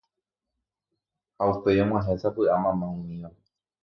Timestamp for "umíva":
2.95-3.29